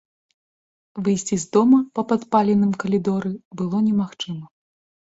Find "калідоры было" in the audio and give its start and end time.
2.87-3.77